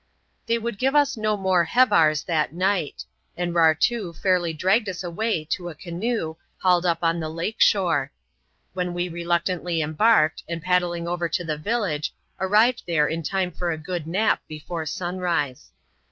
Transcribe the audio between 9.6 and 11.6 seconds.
emharked, and paddling over to the